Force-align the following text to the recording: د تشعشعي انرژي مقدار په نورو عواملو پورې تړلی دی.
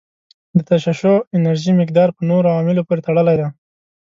د 0.55 0.57
تشعشعي 0.69 1.17
انرژي 1.37 1.71
مقدار 1.81 2.09
په 2.13 2.21
نورو 2.29 2.51
عواملو 2.53 2.85
پورې 2.87 3.05
تړلی 3.07 3.35
دی. 3.39 3.47